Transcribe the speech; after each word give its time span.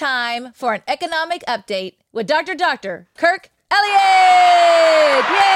Time 0.00 0.52
for 0.54 0.72
an 0.72 0.82
economic 0.88 1.44
update 1.44 1.96
with 2.10 2.26
Dr. 2.26 2.54
Dr. 2.54 3.06
Kirk 3.18 3.50
Elliott. 3.70 5.26
Yay! 5.28 5.50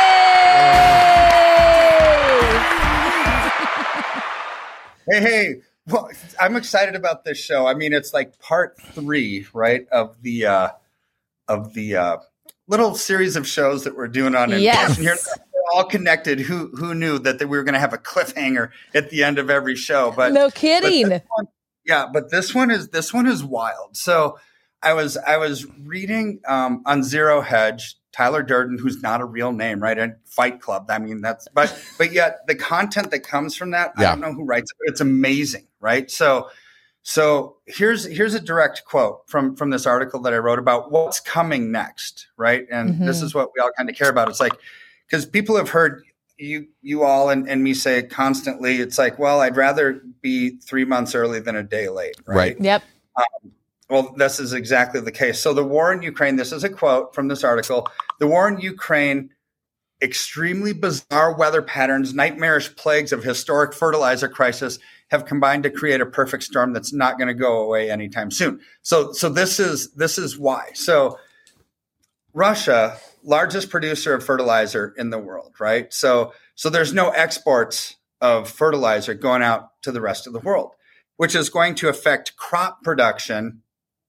hey, 5.09 5.21
hey. 5.21 5.55
Well, 5.87 6.11
I'm 6.39 6.57
excited 6.57 6.95
about 6.95 7.25
this 7.25 7.39
show. 7.39 7.67
I 7.67 7.73
mean, 7.73 7.95
it's 7.95 8.12
like 8.12 8.39
part 8.39 8.79
three, 8.79 9.47
right, 9.55 9.88
of 9.88 10.21
the 10.21 10.45
uh, 10.45 10.69
of 11.49 11.73
the 11.73 11.97
uh, 11.97 12.16
little 12.69 12.95
series 12.97 13.37
of 13.37 13.49
shows 13.49 13.85
that 13.85 13.97
we're 13.97 14.09
doing 14.09 14.35
on 14.35 14.51
yes. 14.51 14.99
here. 14.99 15.16
They're 15.16 15.63
all 15.73 15.85
connected. 15.85 16.38
Who 16.41 16.66
who 16.77 16.95
knew 16.95 17.19
that 17.21 17.41
we 17.41 17.47
were 17.47 17.65
going 17.65 17.73
to 17.73 17.80
have 17.80 17.95
a 17.95 17.99
cliffhanger 17.99 18.73
at 18.95 19.09
the 19.09 19.24
end 19.24 19.38
of 19.38 19.49
every 19.49 19.74
show? 19.74 20.13
But 20.15 20.35
no 20.35 20.51
kidding. 20.51 21.09
But 21.09 21.24
one, 21.29 21.49
yeah, 21.84 22.06
but 22.12 22.30
this 22.30 22.55
one 22.55 22.70
is 22.70 22.88
this 22.88 23.12
one 23.12 23.27
is 23.27 23.45
wild. 23.45 23.97
So 23.97 24.38
I 24.83 24.93
was 24.93 25.16
I 25.16 25.37
was 25.37 25.66
reading 25.83 26.41
um, 26.47 26.83
on 26.87 27.02
Zero 27.02 27.41
Hedge 27.41 27.97
Tyler 28.12 28.43
Durden, 28.43 28.79
who's 28.79 29.02
not 29.02 29.20
a 29.20 29.24
real 29.24 29.52
name, 29.52 29.80
right? 29.80 29.98
And 29.98 30.15
Fight 30.24 30.60
Club. 30.60 30.87
I 30.88 30.98
mean, 30.98 31.20
that's 31.20 31.48
but 31.52 31.77
but 31.98 32.12
yet 32.12 32.38
the 32.47 32.55
content 32.55 33.10
that 33.10 33.20
comes 33.20 33.57
from 33.57 33.70
that, 33.73 33.93
yeah. 33.98 34.09
I 34.09 34.10
don't 34.12 34.20
know 34.20 34.33
who 34.33 34.45
writes 34.45 34.70
it, 34.70 34.77
but 34.79 34.93
it's 34.93 35.01
amazing, 35.01 35.66
right? 35.80 36.10
So 36.10 36.48
so 37.02 37.57
here's 37.66 38.05
here's 38.05 38.35
a 38.35 38.41
direct 38.41 38.85
quote 38.87 39.29
from 39.29 39.57
from 39.57 39.71
this 39.71 39.85
article 39.85 40.21
that 40.23 40.32
I 40.32 40.38
wrote 40.38 40.59
about 40.59 40.91
what's 40.91 41.21
coming 41.21 41.71
next, 41.71 42.29
right? 42.37 42.66
And 42.71 42.95
mm-hmm. 42.95 43.07
this 43.07 43.21
is 43.21 43.35
what 43.35 43.51
we 43.55 43.60
all 43.60 43.71
kind 43.77 43.90
of 43.90 43.96
care 43.96 44.09
about. 44.09 44.29
It's 44.29 44.40
like 44.40 44.55
because 45.07 45.27
people 45.27 45.57
have 45.57 45.68
heard 45.68 46.02
you 46.38 46.68
you 46.82 47.02
all 47.02 47.30
and, 47.30 47.49
and 47.49 47.63
me 47.63 47.74
say 47.74 47.99
it 47.99 48.10
constantly. 48.10 48.77
It's 48.77 48.99
like, 48.99 49.18
well, 49.18 49.40
I'd 49.40 49.57
rather 49.57 50.02
be 50.21 50.57
three 50.59 50.85
months 50.85 51.15
early 51.15 51.40
than 51.40 51.57
a 51.57 51.63
day 51.63 51.88
late, 51.88 52.16
right? 52.27 52.37
right. 52.37 52.60
Yep. 52.60 52.82
Um, 53.16 53.52
well, 53.88 54.15
this 54.16 54.40
is 54.40 54.52
exactly 54.52 55.01
the 55.01 55.12
case. 55.12 55.40
So, 55.40 55.52
the 55.52 55.65
war 55.65 55.93
in 55.93 56.02
Ukraine, 56.02 56.37
this 56.37 56.52
is 56.52 56.65
a 56.65 56.68
quote 56.68 57.15
from 57.15 57.29
this 57.29 57.45
article 57.45 57.87
the 58.18 58.27
war 58.27 58.49
in 58.49 58.59
Ukraine, 58.59 59.30
extremely 60.02 60.73
bizarre 60.73 61.37
weather 61.37 61.62
patterns, 61.62 62.15
nightmarish 62.15 62.74
plagues 62.77 63.12
of 63.12 63.23
historic 63.23 63.74
fertilizer 63.74 64.28
crisis 64.28 64.78
have 65.10 65.27
combined 65.27 65.62
to 65.65 65.71
create 65.71 66.00
a 66.00 66.06
perfect 66.06 66.43
storm 66.43 66.72
that's 66.72 66.93
not 66.93 67.19
going 67.19 67.28
to 67.28 67.34
go 67.34 67.62
away 67.62 67.91
anytime 67.91 68.31
soon. 68.31 68.60
So, 68.82 69.12
so 69.12 69.28
this 69.28 69.60
is 69.60 69.93
this 69.93 70.19
is 70.19 70.38
why. 70.38 70.71
So, 70.75 71.19
Russia, 72.32 72.97
largest 73.25 73.71
producer 73.71 74.15
of 74.15 74.25
fertilizer 74.25 74.94
in 74.97 75.11
the 75.11 75.19
world, 75.19 75.55
right? 75.59 75.93
So, 75.93 76.33
so 76.55 76.71
there's 76.71 76.93
no 76.93 77.11
exports 77.11 77.97
of 78.21 78.49
fertilizer 78.49 79.15
going 79.15 79.43
out 79.43 79.71
to 79.83 79.93
the 79.93 80.00
rest 80.00 80.27
of 80.27 80.33
the 80.33 80.41
world, 80.41 80.72
which 81.17 81.34
is 81.34 81.49
going 81.49 81.75
to 81.77 81.89
affect 81.89 82.37
crop 82.37 82.83
production 82.83 83.62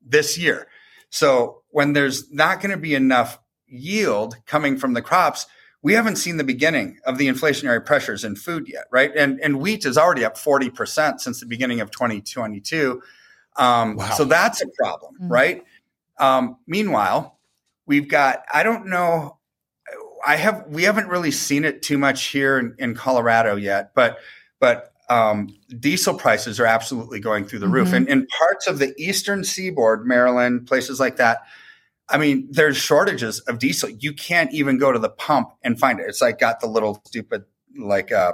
this 0.06 0.38
year. 0.38 0.68
So 1.10 1.62
when 1.70 1.94
there's 1.94 2.32
not 2.32 2.62
going 2.62 2.72
to 2.72 2.78
be 2.78 2.96
enough 2.96 3.40
yield 3.68 4.38
coming 4.46 4.78
from 4.78 4.94
the 4.94 5.02
crops, 5.02 5.48
we 5.82 5.94
haven't 5.94 6.16
seen 6.16 6.38
the 6.38 6.44
beginning 6.44 6.98
of 7.06 7.18
the 7.18 7.28
inflationary 7.28 7.86
pressures 7.86 8.24
in 8.24 8.36
food 8.36 8.68
yet, 8.68 8.86
right? 8.92 9.12
And 9.16 9.40
and 9.40 9.60
wheat 9.60 9.86
is 9.86 9.98
already 9.98 10.26
up 10.26 10.36
40% 10.36 11.20
since 11.20 11.40
the 11.40 11.46
beginning 11.46 11.80
of 11.80 11.92
2022. 11.92 13.02
Um, 13.56 13.96
wow. 13.96 14.10
So 14.12 14.26
that's 14.26 14.62
a 14.62 14.68
problem, 14.68 15.14
mm-hmm. 15.16 15.32
right? 15.32 15.64
Um, 16.18 16.58
meanwhile, 16.66 17.35
we've 17.86 18.08
got, 18.08 18.44
I 18.54 18.64
don't 18.64 18.88
know, 18.88 19.38
I 20.26 20.38
have, 20.38 20.66
we 20.68 20.84
haven't 20.84 21.08
really 21.08 21.32
seen 21.32 21.66
it 21.66 21.82
too 21.82 21.98
much 21.98 22.26
here 22.26 22.58
in, 22.58 22.76
in 22.80 22.96
Colorado 22.96 23.56
yet, 23.56 23.92
but, 23.94 24.18
but 24.60 24.92
um, 25.10 25.50
diesel 25.80 26.16
prices 26.16 26.60
are 26.60 26.66
absolutely 26.66 27.20
going 27.20 27.46
through 27.46 27.60
the 27.60 27.68
roof. 27.68 27.90
Mm-hmm. 27.90 27.96
And 27.96 28.10
in 28.10 28.28
parts 28.28 28.68
of 28.68 28.80
the 28.80 28.94
eastern 28.98 29.44
seaboard, 29.44 30.08
Maryland, 30.08 30.66
places 30.66 31.00
like 31.00 31.18
that, 31.18 31.40
I 32.10 32.18
mean, 32.18 32.48
there's 32.50 32.78
shortages 32.78 33.40
of 33.42 33.60
diesel. 33.60 33.90
You 33.90 34.14
can't 34.14 34.52
even 34.54 34.78
go 34.78 34.92
to 34.92 35.00
the 35.00 35.10
pump 35.10 35.50
and 35.64 35.80
find 35.80 36.00
it. 36.00 36.08
It's 36.08 36.22
like 36.22 36.40
got 36.40 36.60
the 36.60 36.68
little 36.68 37.02
stupid, 37.06 37.46
like, 37.78 38.12
uh, 38.12 38.34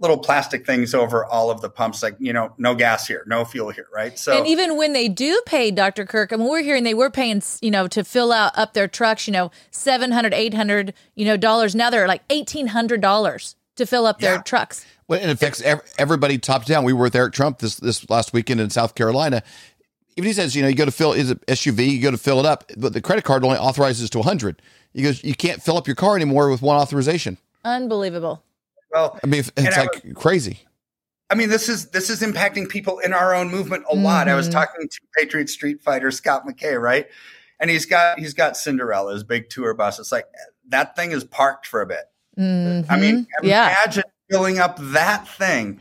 little 0.00 0.18
plastic 0.18 0.66
things 0.66 0.94
over 0.94 1.24
all 1.26 1.50
of 1.50 1.60
the 1.60 1.68
pumps, 1.68 2.02
like, 2.02 2.16
you 2.18 2.32
know, 2.32 2.52
no 2.58 2.74
gas 2.74 3.06
here, 3.06 3.22
no 3.26 3.44
fuel 3.44 3.70
here, 3.70 3.86
right? 3.94 4.18
So, 4.18 4.36
and 4.36 4.46
even 4.46 4.76
when 4.76 4.94
they 4.94 5.08
do 5.08 5.40
pay 5.46 5.70
Dr. 5.70 6.06
Kirk, 6.06 6.32
I 6.32 6.36
mean, 6.36 6.48
we're 6.48 6.62
hearing 6.62 6.84
they 6.84 6.94
were 6.94 7.10
paying, 7.10 7.42
you 7.60 7.70
know, 7.70 7.86
to 7.88 8.02
fill 8.02 8.32
out 8.32 8.56
up 8.56 8.72
their 8.72 8.88
trucks, 8.88 9.28
you 9.28 9.32
know, 9.32 9.50
700, 9.70 10.32
800, 10.32 10.94
you 11.14 11.26
know, 11.26 11.36
dollars. 11.36 11.74
Now 11.74 11.90
they're 11.90 12.08
like 12.08 12.26
$1,800 12.28 13.54
to 13.76 13.86
fill 13.86 14.06
up 14.06 14.20
yeah. 14.20 14.30
their 14.30 14.42
trucks. 14.42 14.86
Well, 15.06 15.20
and 15.20 15.30
it 15.30 15.34
affects 15.34 15.62
everybody 15.98 16.38
top 16.38 16.64
down. 16.64 16.84
We 16.84 16.92
were 16.92 17.02
with 17.02 17.14
Eric 17.16 17.32
Trump 17.32 17.58
this 17.58 17.76
this 17.76 18.08
last 18.08 18.32
weekend 18.32 18.60
in 18.60 18.70
South 18.70 18.94
Carolina. 18.94 19.42
Even 20.16 20.28
he 20.28 20.32
says, 20.32 20.54
you 20.54 20.62
know, 20.62 20.68
you 20.68 20.74
go 20.74 20.84
to 20.84 20.90
fill 20.90 21.12
is 21.12 21.30
it 21.30 21.44
SUV, 21.46 21.90
you 21.90 22.00
go 22.00 22.10
to 22.10 22.18
fill 22.18 22.40
it 22.40 22.46
up, 22.46 22.70
but 22.76 22.92
the 22.92 23.00
credit 23.00 23.24
card 23.24 23.44
only 23.44 23.58
authorizes 23.58 24.08
to 24.10 24.18
100. 24.18 24.62
He 24.92 25.02
goes, 25.02 25.22
you 25.22 25.34
can't 25.34 25.62
fill 25.62 25.76
up 25.76 25.86
your 25.86 25.96
car 25.96 26.16
anymore 26.16 26.50
with 26.50 26.62
one 26.62 26.76
authorization. 26.76 27.38
Unbelievable. 27.64 28.42
Well, 28.92 29.18
I 29.22 29.26
mean, 29.26 29.40
it's 29.56 29.76
like 29.76 30.02
was, 30.04 30.12
crazy. 30.14 30.60
I 31.30 31.36
mean, 31.36 31.48
this 31.48 31.68
is 31.68 31.90
this 31.90 32.10
is 32.10 32.22
impacting 32.22 32.68
people 32.68 32.98
in 32.98 33.12
our 33.12 33.34
own 33.34 33.50
movement 33.50 33.84
a 33.88 33.94
mm-hmm. 33.94 34.04
lot. 34.04 34.28
I 34.28 34.34
was 34.34 34.46
mm-hmm. 34.48 34.54
talking 34.58 34.88
to 34.88 35.00
Patriot 35.16 35.48
Street 35.48 35.80
Fighter 35.80 36.10
Scott 36.10 36.44
McKay, 36.46 36.80
right? 36.80 37.06
And 37.60 37.70
he's 37.70 37.86
got 37.86 38.18
he's 38.18 38.34
got 38.34 38.56
Cinderella, 38.56 39.12
his 39.12 39.22
big 39.22 39.48
tour 39.48 39.72
bus. 39.74 39.98
It's 40.00 40.10
like 40.10 40.26
that 40.68 40.96
thing 40.96 41.12
is 41.12 41.24
parked 41.24 41.66
for 41.66 41.82
a 41.82 41.86
bit. 41.86 42.04
Mm-hmm. 42.36 42.90
I 42.90 42.98
mean, 42.98 43.26
yeah. 43.42 43.68
imagine 43.68 44.04
filling 44.30 44.58
up 44.58 44.78
that 44.80 45.28
thing. 45.28 45.80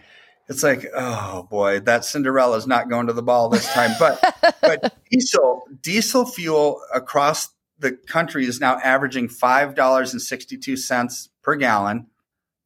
It's 0.49 0.63
like, 0.63 0.85
oh 0.95 1.47
boy, 1.49 1.79
that 1.81 2.05
Cinderella 2.05 2.57
is 2.57 2.67
not 2.67 2.89
going 2.89 3.07
to 3.07 3.13
the 3.13 3.23
ball 3.23 3.49
this 3.49 3.71
time. 3.73 3.91
But 3.97 4.21
but 4.61 4.95
diesel 5.09 5.67
diesel 5.81 6.25
fuel 6.25 6.81
across 6.93 7.49
the 7.79 7.93
country 7.93 8.45
is 8.45 8.59
now 8.59 8.77
averaging 8.79 9.29
five 9.29 9.73
dollars 9.73 10.11
and 10.11 10.21
sixty 10.21 10.57
two 10.57 10.77
cents 10.77 11.29
per 11.41 11.55
gallon. 11.55 12.07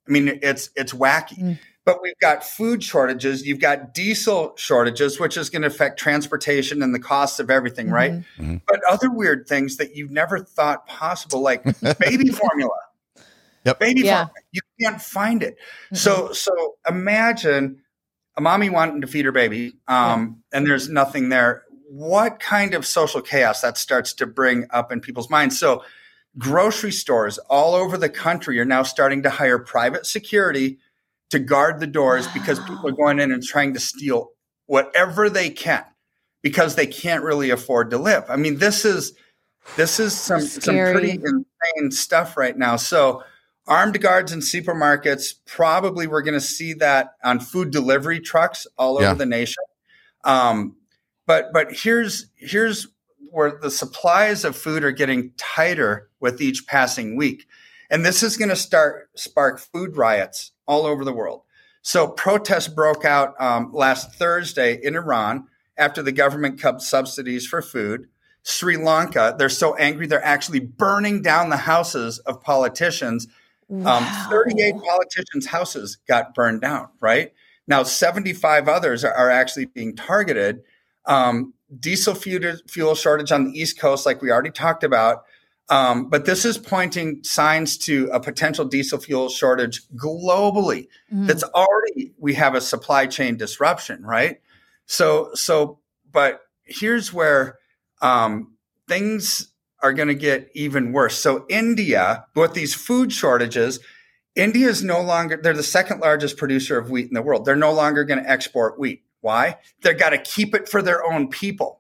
I 0.08 0.12
mean, 0.12 0.40
it's 0.42 0.70
it's 0.76 0.94
wacky. 0.94 1.40
Mm. 1.40 1.60
But 1.86 2.02
we've 2.02 2.18
got 2.20 2.46
food 2.46 2.82
shortages. 2.82 3.46
You've 3.46 3.60
got 3.60 3.94
diesel 3.94 4.54
shortages, 4.56 5.20
which 5.20 5.36
is 5.36 5.50
going 5.50 5.64
to 5.64 5.68
affect 5.68 6.00
transportation 6.00 6.82
and 6.82 6.96
the 6.96 7.00
costs 7.00 7.42
of 7.42 7.50
everything, 7.50 7.88
mm-hmm. 7.88 7.96
right? 7.96 8.12
Mm-hmm. 8.12 8.58
But 8.66 8.80
other 8.90 9.12
weird 9.12 9.48
things 9.50 9.76
that 9.78 9.94
you've 9.94 10.12
never 10.12 10.40
thought 10.40 10.88
possible, 10.88 11.42
like 11.42 11.64
baby 12.00 12.30
formula. 12.30 12.78
Yep. 13.66 13.80
Baby 13.80 14.02
yeah. 14.02 14.26
formula. 14.26 14.34
You 14.52 14.62
can't 14.80 15.02
find 15.02 15.44
it. 15.44 15.56
Mm-hmm. 15.56 15.96
So 15.96 16.32
so 16.32 16.76
imagine 16.88 17.82
a 18.38 18.42
mommy 18.42 18.70
wanting 18.70 19.02
to 19.02 19.08
feed 19.08 19.26
her 19.26 19.32
baby, 19.32 19.74
um, 19.88 20.42
yeah. 20.52 20.58
and 20.58 20.68
there's 20.68 20.90
nothing 20.90 21.30
there. 21.30 21.64
What 21.90 22.40
kind 22.40 22.74
of 22.74 22.86
social 22.88 23.22
chaos 23.22 23.62
that 23.62 23.78
starts 23.78 24.14
to 24.14 24.26
bring 24.26 24.68
up 24.70 24.92
in 24.92 25.02
people's 25.02 25.30
minds? 25.30 25.60
So 25.60 25.84
grocery 26.38 26.92
stores 26.92 27.38
all 27.50 27.76
over 27.76 27.98
the 27.98 28.10
country 28.10 28.60
are 28.60 28.66
now 28.66 28.84
starting 28.84 29.24
to 29.24 29.30
hire 29.30 29.60
private 29.60 30.06
security 30.06 30.80
to 31.30 31.40
guard 31.40 31.80
the 31.80 31.88
doors 31.88 32.28
wow. 32.28 32.34
because 32.34 32.60
people 32.62 32.88
are 32.88 32.94
going 32.94 33.20
in 33.20 33.32
and 33.32 33.44
trying 33.44 33.74
to 33.74 33.80
steal 33.80 34.32
whatever 34.66 35.30
they 35.30 35.50
can 35.50 35.84
because 36.42 36.76
they 36.76 36.88
can't 36.88 37.24
really 37.24 37.50
afford 37.50 37.90
to 37.92 37.98
live. 37.98 38.24
I 38.30 38.36
mean, 38.36 38.58
this 38.58 38.86
is 38.86 39.14
this 39.76 40.00
is 40.00 40.20
some 40.20 40.42
some 40.42 40.76
pretty 40.76 41.12
insane 41.12 41.92
stuff 41.92 42.36
right 42.36 42.58
now. 42.58 42.76
So 42.76 43.24
armed 43.68 44.02
guards 44.02 44.32
in 44.32 44.40
supermarkets 44.40 45.36
probably 45.46 46.08
we're 46.08 46.22
going 46.22 46.34
to 46.34 46.42
see 46.42 46.74
that 46.74 47.14
on 47.24 47.40
food 47.40 47.72
delivery 47.72 48.20
trucks 48.20 48.68
all 48.78 48.96
over 48.96 49.04
yeah. 49.04 49.14
the 49.14 49.26
nation 49.26 49.64
um, 50.24 50.76
but 51.26 51.54
but 51.54 51.72
here's 51.72 52.28
here's 52.36 52.88
where 53.34 53.60
the 53.62 53.72
supplies 53.72 54.46
of 54.46 54.56
food 54.56 54.84
are 54.84 54.92
getting 54.92 55.32
tighter 55.38 56.10
with 56.20 56.42
each 56.42 56.68
passing 56.68 57.16
week 57.16 57.46
and 57.90 58.06
this 58.06 58.24
is 58.24 58.38
going 58.38 58.50
to 58.50 58.56
start 58.56 59.10
spark 59.16 59.60
food 59.60 59.98
riots 59.98 60.52
all 60.68 60.86
over 60.86 61.04
the 61.04 61.14
world 61.14 61.42
so 61.82 62.08
protests 62.08 62.68
broke 62.68 63.04
out 63.04 63.34
um, 63.42 63.72
last 63.74 64.14
thursday 64.16 64.80
in 64.82 64.96
iran 64.96 65.46
after 65.78 66.02
the 66.02 66.12
government 66.12 66.60
cut 66.60 66.82
subsidies 66.82 67.46
for 67.46 67.62
food 67.62 68.08
sri 68.44 68.78
lanka 68.78 69.36
they're 69.38 69.50
so 69.50 69.76
angry 69.76 70.08
they're 70.08 70.24
actually 70.24 70.60
burning 70.60 71.22
down 71.22 71.50
the 71.50 71.58
houses 71.58 72.20
of 72.20 72.42
politicians 72.42 73.28
um, 73.70 73.84
wow. 73.84 73.98
Um, 73.98 74.30
38 74.30 74.76
politicians' 74.84 75.48
houses 75.48 75.98
got 76.08 76.36
burned 76.36 76.62
down, 76.62 76.90
right? 77.00 77.34
Now, 77.68 77.84
75 77.84 78.68
others 78.68 79.04
are, 79.04 79.14
are 79.14 79.30
actually 79.30 79.66
being 79.66 79.96
targeted. 79.96 80.62
Um, 81.06 81.54
diesel 81.80 82.16
fuel, 82.16 82.56
fuel 82.68 82.96
shortage 82.96 83.32
on 83.32 83.46
the 83.46 83.60
East 83.60 83.80
Coast, 83.80 84.06
like 84.06 84.22
we 84.22 84.32
already 84.32 84.52
talked 84.52 84.84
about. 84.84 85.24
Um, 85.70 86.10
but 86.10 86.26
this 86.26 86.46
is 86.46 86.58
pointing 86.58 87.24
signs 87.24 87.78
to 87.80 88.10
a 88.12 88.20
potential 88.20 88.66
diesel 88.66 89.00
fuel 89.00 89.30
shortage 89.30 89.82
globally. 89.96 90.88
Mm. 91.12 91.28
That's 91.28 91.44
already 91.44 92.14
we 92.18 92.34
have 92.34 92.54
a 92.54 92.62
supply 92.62 93.08
chain 93.08 93.38
disruption, 93.38 94.04
right? 94.04 94.42
So, 94.86 95.32
so, 95.34 95.80
but 96.12 96.42
here's 96.64 97.14
where 97.14 97.60
um, 98.02 98.56
things 98.88 99.50
are 99.82 99.94
going 99.94 100.08
to 100.10 100.16
get 100.16 100.50
even 100.54 100.92
worse. 100.92 101.18
So 101.18 101.46
India, 101.50 102.26
with 102.36 102.54
these 102.54 102.74
food 102.74 103.12
shortages, 103.12 103.80
India 104.36 104.68
is 104.68 104.84
no 104.84 105.02
longer, 105.02 105.40
they're 105.42 105.54
the 105.54 105.64
second 105.64 106.00
largest 106.00 106.38
producer 106.38 106.78
of 106.78 106.90
wheat 106.90 107.08
in 107.08 107.14
the 107.14 107.22
world. 107.22 107.46
They're 107.46 107.56
no 107.56 107.74
longer 107.74 108.04
going 108.04 108.24
to 108.24 108.30
export 108.30 108.80
wheat. 108.80 109.04
Why? 109.24 109.58
They've 109.82 109.98
got 109.98 110.10
to 110.10 110.18
keep 110.18 110.54
it 110.54 110.68
for 110.68 110.82
their 110.82 111.04
own 111.04 111.30
people. 111.30 111.80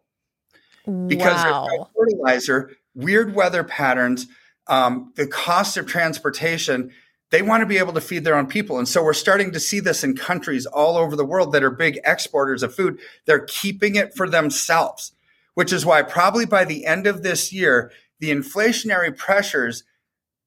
because 1.07 1.41
Wow. 1.41 1.89
fertilizer, 1.97 2.71
weird 2.93 3.33
weather 3.33 3.63
patterns, 3.63 4.27
um, 4.67 5.13
the 5.15 5.25
cost 5.25 5.77
of 5.77 5.85
transportation. 5.85 6.91
They 7.31 7.41
want 7.41 7.61
to 7.61 7.65
be 7.65 7.77
able 7.77 7.93
to 7.93 8.01
feed 8.01 8.25
their 8.25 8.35
own 8.35 8.47
people. 8.47 8.77
And 8.77 8.87
so 8.87 9.01
we're 9.01 9.13
starting 9.13 9.53
to 9.53 9.61
see 9.61 9.79
this 9.79 10.03
in 10.03 10.15
countries 10.15 10.65
all 10.65 10.97
over 10.97 11.15
the 11.15 11.25
world 11.25 11.53
that 11.53 11.63
are 11.63 11.71
big 11.71 11.99
exporters 12.03 12.63
of 12.63 12.75
food. 12.75 12.99
They're 13.25 13.45
keeping 13.45 13.95
it 13.95 14.13
for 14.13 14.29
themselves, 14.29 15.13
which 15.53 15.71
is 15.71 15.85
why 15.85 16.01
probably 16.01 16.45
by 16.45 16.65
the 16.65 16.85
end 16.85 17.07
of 17.07 17.23
this 17.23 17.53
year, 17.53 17.89
the 18.19 18.29
inflationary 18.29 19.15
pressures 19.17 19.83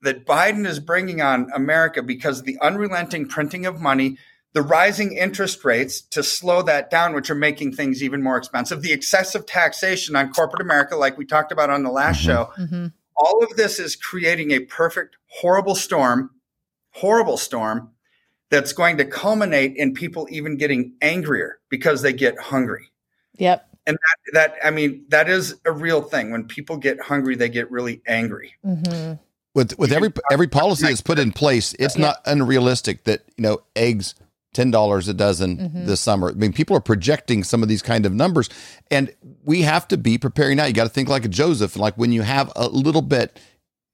that 0.02 0.26
Biden 0.26 0.66
is 0.66 0.80
bringing 0.80 1.22
on 1.22 1.50
America 1.54 2.02
because 2.02 2.40
of 2.40 2.44
the 2.44 2.58
unrelenting 2.60 3.26
printing 3.26 3.64
of 3.64 3.80
money, 3.80 4.18
the 4.52 4.62
rising 4.62 5.16
interest 5.16 5.64
rates 5.64 6.00
to 6.00 6.22
slow 6.22 6.62
that 6.62 6.90
down, 6.90 7.14
which 7.14 7.30
are 7.30 7.34
making 7.34 7.72
things 7.72 8.02
even 8.02 8.22
more 8.22 8.36
expensive, 8.36 8.82
the 8.82 8.92
excessive 8.92 9.44
taxation 9.46 10.16
on 10.16 10.32
corporate 10.32 10.62
America, 10.62 10.96
like 10.96 11.18
we 11.18 11.26
talked 11.26 11.52
about 11.52 11.68
on 11.70 11.82
the 11.82 11.90
last 11.90 12.20
show, 12.20 12.50
Mhm. 12.58 12.92
all 13.16 13.42
of 13.44 13.56
this 13.56 13.78
is 13.78 13.96
creating 13.96 14.50
a 14.52 14.60
perfect, 14.60 15.16
horrible 15.26 15.74
storm, 15.74 16.30
horrible 16.92 17.36
storm 17.36 17.90
that's 18.50 18.72
going 18.72 18.96
to 18.96 19.04
culminate 19.04 19.74
in 19.76 19.92
people 19.92 20.26
even 20.30 20.56
getting 20.56 20.92
angrier 21.02 21.58
because 21.68 22.02
they 22.02 22.12
get 22.12 22.38
hungry. 22.38 22.90
Yep. 23.38 23.68
And 23.86 23.96
that, 24.32 24.32
that 24.32 24.66
I 24.66 24.70
mean, 24.70 25.04
that 25.08 25.28
is 25.28 25.54
a 25.64 25.72
real 25.72 26.00
thing. 26.02 26.30
When 26.30 26.44
people 26.44 26.76
get 26.76 27.00
hungry, 27.00 27.36
they 27.36 27.48
get 27.48 27.70
really 27.70 28.00
angry. 28.06 28.54
hmm 28.64 29.14
with 29.54 29.78
with 29.78 29.90
every 29.90 30.12
every 30.30 30.46
policy 30.48 30.86
that's 30.86 31.00
put 31.00 31.18
in 31.18 31.32
place, 31.32 31.74
it's 31.78 31.96
not 31.96 32.18
unrealistic 32.26 33.04
that 33.04 33.22
you 33.38 33.42
know 33.42 33.58
eggs 33.74 34.14
ten 34.56 34.70
dollars 34.70 35.06
a 35.06 35.12
dozen 35.14 35.58
Mhm. 35.58 35.86
this 35.86 36.00
summer. 36.00 36.30
I 36.30 36.32
mean, 36.32 36.52
people 36.54 36.74
are 36.76 36.80
projecting 36.80 37.44
some 37.44 37.62
of 37.62 37.68
these 37.68 37.82
kind 37.82 38.06
of 38.06 38.14
numbers, 38.14 38.48
and 38.90 39.12
we 39.44 39.62
have 39.62 39.86
to 39.88 39.98
be 39.98 40.16
preparing 40.16 40.56
now. 40.56 40.64
You 40.64 40.72
got 40.72 40.84
to 40.84 40.88
think 40.88 41.10
like 41.10 41.26
a 41.26 41.28
Joseph, 41.28 41.74
and 41.74 41.82
like 41.82 41.96
when 41.96 42.10
you 42.10 42.22
have 42.22 42.50
a 42.56 42.66
little 42.68 43.02
bit, 43.02 43.38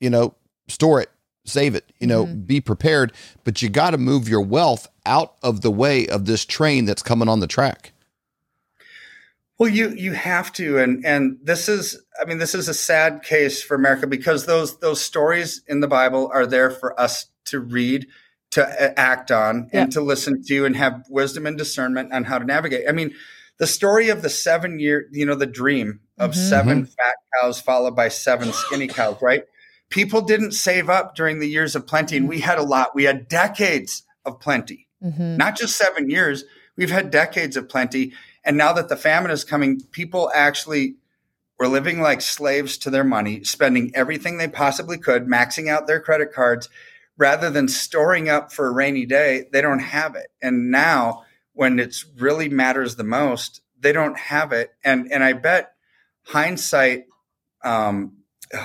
you 0.00 0.08
know, 0.08 0.34
store 0.68 1.00
it, 1.00 1.10
save 1.44 1.74
it, 1.74 1.90
you 1.98 2.06
know, 2.06 2.26
be 2.26 2.60
prepared. 2.60 3.12
But 3.42 3.60
you 3.60 3.68
got 3.68 3.90
to 3.90 3.98
move 3.98 4.28
your 4.28 4.40
wealth 4.40 4.86
out 5.04 5.34
of 5.42 5.62
the 5.62 5.70
way 5.70 6.06
of 6.06 6.26
this 6.26 6.44
train 6.44 6.84
that's 6.84 7.02
coming 7.02 7.28
on 7.28 7.40
the 7.40 7.48
track. 7.48 7.92
Well, 9.58 9.68
you 9.68 9.90
you 9.90 10.12
have 10.12 10.52
to, 10.54 10.78
and 10.78 11.04
and 11.04 11.38
this 11.42 11.68
is, 11.68 12.00
I 12.20 12.24
mean, 12.24 12.38
this 12.38 12.54
is 12.54 12.68
a 12.68 12.74
sad 12.74 13.22
case 13.24 13.62
for 13.62 13.74
America 13.74 14.06
because 14.06 14.46
those 14.46 14.78
those 14.78 15.00
stories 15.00 15.62
in 15.66 15.80
the 15.80 15.88
Bible 15.88 16.30
are 16.32 16.46
there 16.46 16.70
for 16.70 16.98
us 17.00 17.26
to 17.46 17.58
read, 17.58 18.06
to 18.52 18.98
act 18.98 19.30
on, 19.30 19.68
Yeah. 19.72 19.82
and 19.82 19.92
to 19.92 20.00
listen 20.00 20.42
to, 20.46 20.64
and 20.64 20.76
have 20.76 21.04
wisdom 21.08 21.46
and 21.46 21.58
discernment 21.58 22.12
on 22.12 22.24
how 22.24 22.38
to 22.38 22.44
navigate. 22.44 22.88
I 22.88 22.92
mean, 22.92 23.14
the 23.58 23.66
story 23.66 24.08
of 24.08 24.22
the 24.22 24.30
seven 24.30 24.78
year, 24.78 25.06
you 25.10 25.26
know, 25.26 25.34
the 25.34 25.46
dream 25.46 26.00
of 26.18 26.32
Mhm. 26.32 26.48
7 26.48 26.84
fat 26.86 27.14
cows 27.40 27.60
followed 27.60 27.96
by 27.96 28.08
seven 28.08 28.52
skinny 28.52 28.88
cows, 28.88 29.16
right? 29.20 29.44
People 29.88 30.22
didn't 30.22 30.52
save 30.52 30.88
up 30.88 31.14
during 31.14 31.38
the 31.38 31.48
years 31.48 31.74
of 31.74 31.86
plenty, 31.86 32.16
and 32.16 32.28
we 32.28 32.40
had 32.40 32.58
a 32.58 32.62
lot. 32.62 32.94
We 32.94 33.04
had 33.04 33.28
decades 33.28 34.04
of 34.24 34.38
plenty 34.40 34.88
hmm 35.02 35.36
not 35.36 35.56
just 35.56 35.76
seven 35.76 36.08
years. 36.08 36.44
We've 36.76 36.90
had 36.90 37.10
decades 37.10 37.56
of 37.56 37.68
plenty. 37.68 38.12
And 38.44 38.56
now 38.56 38.72
that 38.72 38.88
the 38.88 38.96
famine 38.96 39.32
is 39.32 39.44
coming, 39.44 39.80
people 39.90 40.30
actually 40.34 40.94
were 41.58 41.66
living 41.66 42.00
like 42.00 42.20
slaves 42.20 42.78
to 42.78 42.90
their 42.90 43.04
money, 43.04 43.42
spending 43.44 43.90
everything 43.94 44.36
they 44.38 44.46
possibly 44.48 44.98
could, 44.98 45.26
maxing 45.26 45.68
out 45.68 45.86
their 45.86 46.00
credit 46.00 46.32
cards 46.32 46.68
rather 47.18 47.50
than 47.50 47.68
storing 47.68 48.28
up 48.28 48.52
for 48.52 48.66
a 48.66 48.70
rainy 48.72 49.06
day. 49.06 49.46
They 49.52 49.60
don't 49.60 49.78
have 49.80 50.14
it. 50.16 50.28
And 50.40 50.70
now, 50.70 51.24
when 51.52 51.78
it's 51.78 52.04
really 52.18 52.48
matters 52.48 52.96
the 52.96 53.04
most, 53.04 53.60
they 53.78 53.92
don't 53.92 54.18
have 54.18 54.52
it. 54.52 54.70
And 54.84 55.10
and 55.12 55.22
I 55.22 55.32
bet 55.34 55.72
hindsight, 56.24 57.04
um, 57.64 58.12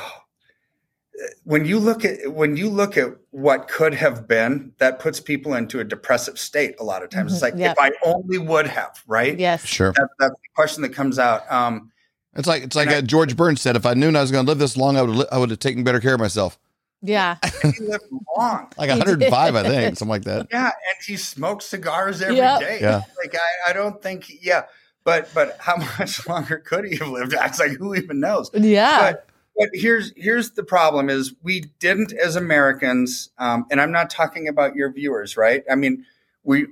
when 1.44 1.65
you 1.65 1.79
look 1.79 2.05
at 2.05 2.31
when 2.33 2.55
you 2.57 2.69
look 2.69 2.95
at 2.97 3.09
what 3.31 3.67
could 3.67 3.94
have 3.95 4.27
been, 4.27 4.71
that 4.77 4.99
puts 4.99 5.19
people 5.19 5.53
into 5.55 5.79
a 5.79 5.83
depressive 5.83 6.38
state. 6.38 6.75
A 6.79 6.83
lot 6.83 7.03
of 7.03 7.09
times, 7.09 7.33
it's 7.33 7.39
Mhm. 7.41 7.44
like 7.44 7.53
Yeah. 7.57 7.71
if 7.71 7.79
I 7.79 7.91
only 8.05 8.38
would 8.38 8.67
have, 8.67 9.03
right? 9.07 9.38
Yes. 9.38 9.65
Sure, 9.65 9.94
That, 9.97 10.09
that's 10.19 10.31
the 10.33 10.49
question 10.55 10.83
that 10.83 10.94
comes 10.94 11.17
out. 11.19 11.51
Um, 11.51 11.91
it's 12.35 12.47
like 12.47 12.63
it's 12.63 12.75
like 12.75 12.89
I- 12.89 12.97
uh, 12.97 13.01
George 13.01 13.35
Burns 13.35 13.61
said: 13.61 13.75
if 13.75 13.85
I 13.85 13.94
knew 13.95 14.09
I 14.09 14.21
was 14.21 14.31
going 14.31 14.45
to 14.45 14.49
live 14.49 14.59
this 14.59 14.77
long, 14.77 14.95
I 14.95 15.01
would 15.01 15.15
li- 15.15 15.25
I 15.31 15.38
would 15.39 15.49
have 15.49 15.59
taken 15.59 15.83
better 15.83 15.99
care 15.99 16.13
of 16.13 16.19
myself. 16.19 16.59
Yeah. 17.07 17.38
he 17.62 17.83
lived 17.83 18.06
long. 18.36 18.71
Like 18.77 18.89
105, 18.98 19.56
I 19.56 19.63
think, 19.63 19.98
something 19.98 20.09
like 20.09 20.24
that. 20.24 20.48
Yeah, 20.51 20.65
and 20.65 21.06
he 21.06 21.18
smoked 21.18 21.63
cigars 21.63 22.21
every 22.21 22.36
day. 22.36 22.80
Yep. 22.80 22.81
Yeah. 22.81 23.01
Like 23.18 23.36
I, 23.36 23.69
I 23.71 23.74
don't 23.74 24.01
think. 24.01 24.31
Yeah, 24.42 24.63
but 25.04 25.30
but 25.33 25.57
how 25.59 25.77
much 26.00 26.27
longer 26.27 26.57
could 26.57 26.86
he 26.86 26.98
have 26.98 27.07
lived? 27.07 27.33
It's 27.33 27.59
like 27.59 27.71
who 27.71 27.95
even 27.95 28.19
knows? 28.19 28.50
Yeah. 28.54 29.12
But 29.12 29.30
but 29.57 29.69
here's 29.74 30.13
here's 30.15 30.51
the 30.51 30.63
problem: 30.63 31.09
is 31.09 31.33
we 31.42 31.65
didn't 31.80 32.13
as 32.13 32.36
Americans, 32.36 33.30
um, 33.38 33.65
and 33.71 33.81
I'm 33.81 33.92
not 33.92 34.09
talking 34.09 34.48
about 34.48 34.75
your 34.75 34.92
viewers, 34.92 35.38
right? 35.38 35.63
I 35.69 35.75
mean, 35.75 36.06
we 36.44 36.68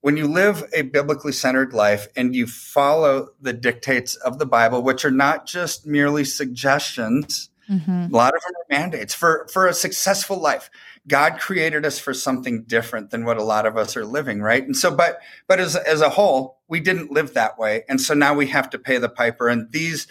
when 0.00 0.16
you 0.16 0.26
live 0.26 0.64
a 0.72 0.82
biblically 0.82 1.32
centered 1.32 1.72
life 1.72 2.08
and 2.16 2.34
you 2.34 2.46
follow 2.46 3.28
the 3.40 3.52
dictates 3.52 4.14
of 4.16 4.38
the 4.38 4.46
Bible, 4.46 4.82
which 4.82 5.04
are 5.04 5.10
not 5.10 5.46
just 5.46 5.86
merely 5.86 6.24
suggestions. 6.24 7.49
Hmm 7.70 8.06
A 8.12 8.16
lot 8.16 8.34
of 8.34 8.42
them 8.42 8.52
are 8.56 8.78
mandates 8.80 9.14
for 9.14 9.46
for 9.52 9.66
a 9.68 9.74
successful 9.74 10.38
life. 10.40 10.70
God 11.08 11.38
created 11.40 11.86
us 11.86 11.98
for 12.00 12.12
something 12.12 12.64
different 12.64 13.10
than 13.10 13.24
what 13.24 13.38
a 13.38 13.44
lot 13.44 13.66
of 13.66 13.76
us 13.76 13.96
are 13.96 14.04
living, 14.04 14.42
right? 14.42 14.64
And 14.64 14.76
so, 14.76 14.94
but 14.94 15.20
but 15.48 15.60
as 15.60 15.76
as 15.76 16.00
a 16.02 16.10
whole, 16.10 16.58
we 16.68 16.80
didn't 16.80 17.12
live 17.12 17.34
that 17.34 17.58
way, 17.58 17.84
and 17.88 18.00
so 18.00 18.14
now 18.14 18.34
we 18.34 18.48
have 18.48 18.70
to 18.70 18.78
pay 18.78 18.98
the 18.98 19.08
piper. 19.08 19.48
And 19.48 19.70
these 19.72 20.08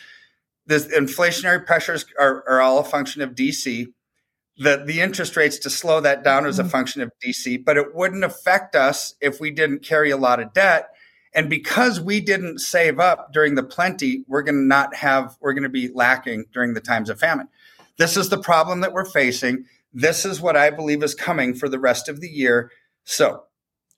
the 0.67 0.77
inflationary 0.97 1.65
pressures 1.65 2.06
are, 2.19 2.44
are 2.47 2.61
all 2.61 2.79
a 2.79 2.83
function 2.83 3.21
of 3.21 3.35
DC. 3.35 3.88
The 4.57 4.83
the 4.85 5.01
interest 5.01 5.38
rates 5.38 5.59
to 5.59 5.69
slow 5.69 6.01
that 6.01 6.23
down 6.23 6.45
is 6.45 6.59
a 6.59 6.63
Mhm. 6.63 6.71
function 6.71 7.01
of 7.01 7.11
DC, 7.21 7.57
but 7.57 7.77
it 7.77 7.95
wouldn't 7.95 8.23
affect 8.23 8.75
us 8.75 9.15
if 9.21 9.39
we 9.39 9.51
didn't 9.51 9.83
carry 9.83 10.11
a 10.11 10.17
lot 10.17 10.39
of 10.39 10.53
debt. 10.53 10.89
And 11.33 11.49
because 11.49 12.01
we 12.01 12.19
didn't 12.21 12.59
save 12.59 12.99
up 12.99 13.31
during 13.31 13.55
the 13.55 13.63
plenty, 13.63 14.23
we're 14.27 14.41
going 14.41 14.55
to 14.55 14.61
not 14.65 14.95
have, 14.95 15.37
we're 15.39 15.53
going 15.53 15.63
to 15.63 15.69
be 15.69 15.89
lacking 15.94 16.45
during 16.54 16.73
the 16.73 16.81
times 16.81 17.09
of 17.09 17.19
famine. 17.19 17.47
This 17.97 18.18
is 18.18 18.30
the 18.30 18.37
problem 18.42 18.80
that 18.81 18.94
we're 18.94 19.06
facing. 19.06 19.65
This 19.94 20.25
is 20.25 20.42
what 20.42 20.56
I 20.57 20.69
believe 20.71 21.04
is 21.04 21.13
coming 21.13 21.54
for 21.54 21.69
the 21.69 21.80
rest 21.80 22.09
of 22.09 22.19
the 22.21 22.30
year. 22.30 22.71
So, 23.04 23.44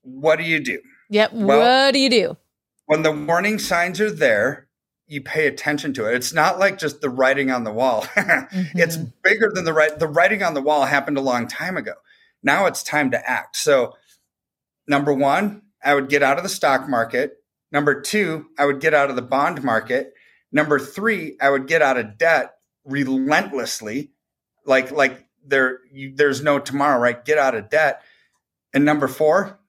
what 0.02 0.38
do 0.38 0.44
you 0.44 0.60
do? 0.60 0.82
Yep. 1.10 1.34
Well- 1.34 1.60
what 1.86 1.94
do 1.94 2.00
you 2.00 2.10
do? 2.10 2.38
When 2.88 3.04
the 3.04 3.12
warning 3.12 3.60
signs 3.60 4.02
are 4.02 4.12
there, 4.12 4.68
you 5.08 5.22
pay 5.22 5.48
attention 5.48 5.94
to 5.94 6.10
it. 6.10 6.16
It's 6.16 6.34
not 6.34 6.60
like 6.60 6.78
just 6.78 7.00
the 7.02 7.10
writing 7.10 7.52
on 7.52 7.64
the 7.64 7.72
wall. 7.72 8.06
It's 8.16 8.98
Mhm. 8.98 9.14
bigger 9.24 9.52
than 9.54 9.64
the 9.66 9.74
right. 9.74 9.98
The 9.98 10.08
writing 10.08 10.42
on 10.44 10.54
the 10.54 10.62
wall 10.62 10.86
happened 10.86 11.18
a 11.18 11.22
long 11.22 11.48
time 11.48 11.78
ago. 11.78 11.94
Now 12.44 12.66
it's 12.66 12.82
time 12.84 13.12
to 13.12 13.30
act. 13.30 13.56
So, 13.56 13.94
number 14.88 15.14
one, 15.14 15.62
I 15.84 15.94
would 15.94 16.10
get 16.10 16.24
out 16.24 16.38
of 16.38 16.44
the 16.44 16.50
stock 16.50 16.88
market. 16.88 17.38
Number 17.72 18.02
two, 18.02 18.48
I 18.58 18.66
would 18.66 18.80
get 18.80 18.94
out 18.94 19.10
of 19.10 19.16
the 19.16 19.22
bond 19.22 19.64
market. 19.64 20.14
Number 20.52 20.80
three, 20.80 21.38
I 21.42 21.50
would 21.50 21.68
get 21.68 21.82
out 21.82 21.98
of 21.98 22.18
debt 22.18 22.56
relentlessly, 22.86 24.12
like 24.66 24.92
like 24.92 25.26
there 25.46 25.80
you, 25.92 26.14
there's 26.16 26.42
no 26.42 26.60
tomorrow, 26.60 27.00
right? 27.00 27.24
Get 27.24 27.38
out 27.38 27.56
of 27.56 27.70
debt. 27.70 28.02
And 28.74 28.86
number 28.86 29.08
four, 29.08 29.60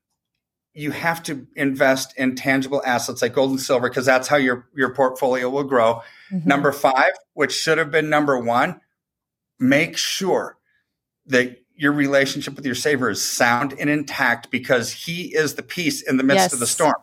you 0.75 0.91
have 0.91 1.23
to 1.25 1.47
invest 1.55 2.15
in 2.17 2.35
tangible 2.35 2.83
assets 2.85 3.23
like 3.23 3.35
gold 3.35 3.51
and 3.51 3.61
silver 3.61 3.89
because 3.89 4.07
that's 4.07 4.29
how 4.29 4.37
your 4.37 4.67
your 4.75 4.95
portfolio 4.95 5.49
will 5.49 5.65
grow. 5.65 6.03
Mhm. 6.33 6.47
Number 6.47 6.73
five, 6.73 7.13
which 7.35 7.53
should 7.53 7.79
have 7.79 7.91
been 7.91 8.09
number 8.09 8.39
one, 8.39 8.81
make 9.59 9.97
sure 9.97 10.57
that 11.27 11.62
your 11.83 11.93
relationship 11.93 12.55
with 12.55 12.65
your 12.65 12.77
savior 12.77 13.11
is 13.11 13.21
sound 13.21 13.75
and 13.77 13.91
intact 13.91 14.53
because 14.53 14.93
he 14.93 15.35
is 15.35 15.57
the 15.57 15.65
peace 15.65 16.01
in 16.01 16.17
the 16.17 16.23
midst 16.23 16.53
of 16.53 16.61
the 16.61 16.67
storm. 16.67 16.95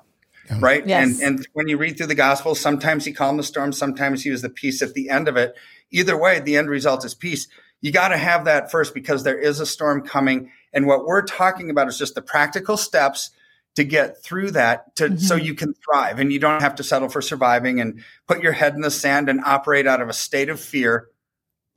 Right. 0.60 0.88
Yes. 0.88 1.20
And 1.20 1.38
and 1.38 1.48
when 1.52 1.68
you 1.68 1.78
read 1.78 1.98
through 1.98 2.08
the 2.08 2.16
gospel, 2.16 2.56
sometimes 2.56 3.04
he 3.04 3.12
calmed 3.12 3.38
the 3.38 3.44
storm, 3.44 3.74
sometimes 3.74 4.24
he 4.24 4.32
was 4.32 4.42
the 4.42 4.50
peace 4.50 4.82
at 4.82 4.94
the 4.94 5.10
end 5.10 5.28
of 5.28 5.36
it. 5.36 5.54
Either 5.92 6.18
way, 6.18 6.40
the 6.40 6.56
end 6.56 6.70
result 6.70 7.04
is 7.04 7.14
peace. 7.14 7.50
You 7.82 7.92
got 7.92 8.08
to 8.08 8.18
have 8.18 8.46
that 8.46 8.72
first 8.72 8.94
because 8.94 9.24
there 9.24 9.38
is 9.38 9.60
a 9.60 9.66
storm 9.66 10.02
coming. 10.02 10.50
And 10.72 10.88
what 10.88 11.06
we're 11.06 11.24
talking 11.24 11.70
about 11.70 11.90
is 11.90 11.98
just 11.98 12.16
the 12.16 12.22
practical 12.22 12.78
steps 12.78 13.32
to 13.76 13.84
get 13.84 14.24
through 14.24 14.52
that 14.52 14.96
to 14.96 15.20
so 15.20 15.38
Mhm. 15.38 15.44
you 15.44 15.54
can 15.56 15.74
thrive 15.86 16.20
and 16.20 16.32
you 16.32 16.40
don't 16.40 16.62
have 16.62 16.76
to 16.76 16.84
settle 16.84 17.10
for 17.10 17.22
surviving 17.22 17.82
and 17.82 18.02
put 18.28 18.42
your 18.42 18.54
head 18.54 18.76
in 18.76 18.82
the 18.82 18.92
sand 18.92 19.28
and 19.30 19.42
operate 19.46 19.88
out 19.88 20.02
of 20.02 20.08
a 20.08 20.14
state 20.14 20.50
of 20.50 20.60
fear. 20.60 21.10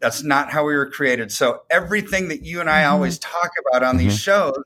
That's 0.02 0.22
not 0.24 0.50
how 0.50 0.66
we 0.66 0.74
were 0.74 0.90
created. 0.90 1.30
So 1.32 1.62
everything 1.70 2.28
that 2.28 2.42
you 2.42 2.60
and 2.60 2.68
I 2.68 2.82
Mhm. 2.82 2.90
always 2.90 3.18
talk 3.18 3.52
about 3.66 3.84
on 3.84 3.96
these 3.96 4.18
shows 4.18 4.58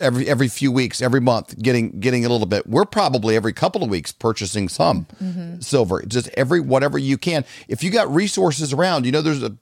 every 0.00 0.28
every 0.28 0.48
few 0.48 0.72
weeks, 0.72 1.00
every 1.00 1.20
month, 1.20 1.56
getting 1.62 2.00
getting 2.00 2.26
a 2.26 2.28
little 2.28 2.48
bit. 2.48 2.66
We're 2.66 2.84
probably 2.84 3.36
every 3.36 3.52
couple 3.52 3.84
of 3.84 3.88
weeks 3.88 4.10
purchasing 4.10 4.68
some 4.68 5.06
mm-hmm. 5.22 5.60
silver. 5.60 6.02
Just 6.04 6.28
every 6.30 6.58
whatever 6.58 6.98
you 6.98 7.16
can. 7.16 7.44
If 7.68 7.84
you 7.84 7.92
got 7.92 8.12
resources 8.12 8.72
around, 8.72 9.06
you 9.06 9.12
know, 9.12 9.22
there's 9.22 9.44
a 9.44 9.56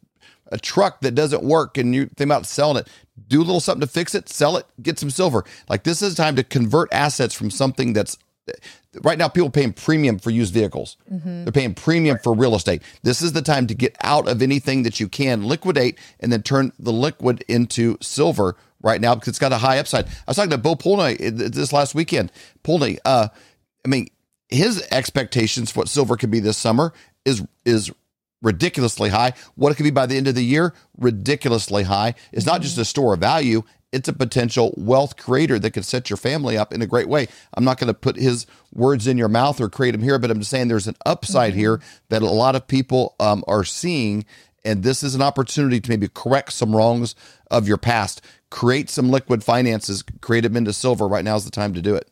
a 0.51 0.57
truck 0.59 1.03
that 1.03 1.15
doesn't 1.15 1.43
work 1.43 1.77
and 1.77 1.95
you 1.95 2.07
think 2.07 2.29
about 2.29 2.47
selling 2.47 2.79
it, 2.79 2.89
do 3.29 3.41
a 3.41 3.45
little 3.45 3.61
something 3.61 3.83
to 3.83 3.87
fix 3.87 4.15
it, 4.15 4.31
sell 4.31 4.57
it, 4.57 4.65
get 4.83 4.99
some 4.99 5.11
silver. 5.11 5.45
Like 5.69 5.85
this 5.85 6.01
is 6.01 6.15
time 6.15 6.37
to 6.37 6.45
convert 6.45 6.91
assets 6.95 7.35
from 7.35 7.51
something 7.51 7.93
that's 7.93 8.17
right 9.03 9.19
now 9.19 9.29
people 9.29 9.49
are 9.49 9.53
paying 9.53 9.73
premium 9.73 10.19
for 10.19 10.31
used 10.31 10.53
vehicles. 10.53 10.97
Mm-hmm. 11.13 11.45
they're 11.45 11.53
paying 11.53 11.75
premium 11.75 12.19
for 12.19 12.35
real 12.35 12.55
estate. 12.55 12.83
This 13.03 13.23
is 13.23 13.33
the 13.33 13.43
time 13.43 13.67
to 13.69 13.75
get 13.75 13.97
out 14.03 14.29
of 14.29 14.43
anything 14.43 14.83
that 14.83 15.01
you 15.01 15.09
can 15.09 15.45
liquidate 15.45 15.99
and 16.21 16.33
then 16.33 16.43
turn 16.43 16.73
the 16.79 16.93
liquid 16.93 17.45
into 17.49 17.97
silver 18.01 18.57
right 18.83 19.01
now 19.01 19.15
because 19.15 19.29
it's 19.29 19.39
got 19.39 19.53
a 19.53 19.59
high 19.59 19.79
upside. 19.79 20.07
I 20.07 20.11
was 20.29 20.37
talking 20.37 20.51
to 20.51 20.59
Bo 20.59 20.75
Polney 20.75 21.17
this 21.53 21.73
last 21.73 21.95
weekend. 21.95 22.33
Polney 22.65 22.99
uh, 23.05 23.29
i 23.85 23.89
mean 23.89 24.09
his 24.49 24.87
expectations 24.93 25.73
for 25.73 25.81
what 25.81 25.89
silver 25.89 26.17
could 26.17 26.31
be 26.31 26.41
this 26.41 26.59
summer 26.59 26.93
is 27.25 27.45
is 27.65 27.91
ridiculously 28.43 29.09
high. 29.09 29.33
What 29.55 29.73
it 29.73 29.77
could 29.77 29.85
be 29.85 29.91
by 29.91 30.07
the 30.07 30.17
end 30.17 30.27
of 30.29 30.35
the 30.35 30.45
year 30.45 30.75
ridiculously 30.99 31.85
high. 31.85 32.15
It's 32.33 32.47
not 32.47 32.61
just 32.61 32.77
a 32.77 32.85
store 32.85 33.15
of 33.15 33.21
value 33.21 33.63
it's 33.93 34.09
a 34.09 34.13
potential 34.13 34.75
wealth 34.77 35.17
creator 35.17 35.59
that 35.59 35.73
could 35.73 35.85
set 35.85 36.11
your 36.11 36.17
family 36.17 36.57
up 36.57 36.73
in 36.73 36.83
a 36.83 36.87
great 36.87 37.09
way. 37.09 37.29
I'm 37.55 37.65
not 37.65 37.79
going 37.79 37.89
to 37.89 37.95
put 37.95 38.17
his 38.17 38.47
words 38.73 39.07
in 39.07 39.19
your 39.19 39.29
mouth 39.29 39.61
or 39.61 39.69
create 39.69 39.93
them 39.93 40.03
here, 40.03 40.19
but 40.19 40.31
I'm 40.31 40.39
just 40.39 40.51
saying 40.51 40.69
there's 40.69 40.89
an 40.89 40.97
upside 41.05 41.53
mm-hmm. 41.53 41.61
here 41.61 41.81
that 42.09 42.23
a 42.23 42.27
lot 42.27 42.57
of 42.57 42.67
people 42.67 43.15
um, 43.21 43.45
are 43.47 43.65
seeing. 43.65 44.25
And 44.65 44.83
this 44.83 45.03
is 45.03 45.15
an 45.15 45.23
opportunity 45.23 45.81
to 45.81 45.91
maybe 45.91 46.09
correct 46.09 46.53
some 46.53 46.75
wrongs 46.75 47.15
of 47.51 47.69
your 47.69 47.77
past, 47.77 48.23
create 48.51 48.89
some 48.89 49.11
liquid 49.11 49.45
finances, 49.45 50.03
create 50.21 50.43
them 50.43 50.57
into 50.57 50.73
silver. 50.73 51.07
Right 51.07 51.25
now 51.25 51.37
is 51.37 51.45
the 51.45 51.51
time 51.51 51.75
to 51.75 51.83
do 51.83 51.95
it. 51.95 52.09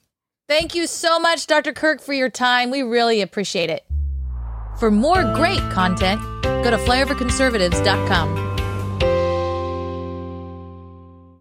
Thank 0.49 0.75
you 0.75 0.89
so 0.89 1.21
much, 1.21 1.47
Dr. 1.47 1.73
Kirk, 1.73 2.03
for 2.03 2.13
your 2.13 2.29
time. 2.29 2.71
We 2.71 2.83
really 2.83 3.23
appreciate 3.23 3.71
it. 3.71 3.87
For 4.81 4.91
more 4.91 5.23
great 5.35 5.61
content, 5.71 6.21
go 6.43 6.71
to 6.71 6.77
flyoverconservatives.com. 6.77 8.50